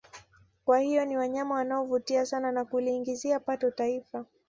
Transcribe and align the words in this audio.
Kwa 0.65 0.79
hiyo 0.79 1.05
ni 1.05 1.17
wanyama 1.17 1.55
wanao 1.55 1.85
vutia 1.85 2.25
sana 2.25 2.51
na 2.51 2.65
kuliingizia 2.65 3.39
pato 3.39 3.71
taifa 3.71 4.25